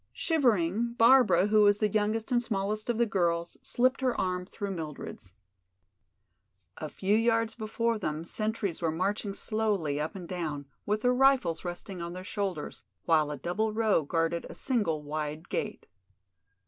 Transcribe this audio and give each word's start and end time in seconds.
Shivering, 0.13 0.93
Barbara, 0.95 1.45
who 1.45 1.61
was 1.61 1.77
the 1.77 1.87
youngest 1.87 2.31
and 2.31 2.41
smallest 2.41 2.89
of 2.89 2.97
the 2.97 3.05
girls, 3.05 3.55
slipped 3.61 4.01
her 4.01 4.19
arm 4.19 4.47
through 4.47 4.71
Mildred's. 4.71 5.33
A 6.77 6.89
few 6.89 7.15
yards 7.15 7.53
before 7.53 7.99
them 7.99 8.25
sentries 8.25 8.81
were 8.81 8.89
marching 8.89 9.35
slowly 9.35 10.01
up 10.01 10.15
and 10.15 10.27
down, 10.27 10.65
with 10.87 11.01
their 11.01 11.13
rifles 11.13 11.63
resting 11.63 12.01
on 12.01 12.13
their 12.13 12.23
shoulders, 12.23 12.83
while 13.05 13.29
a 13.29 13.37
double 13.37 13.73
row 13.73 14.01
guarded 14.01 14.47
a 14.49 14.55
single 14.55 15.03
wide 15.03 15.49
gate. 15.49 15.85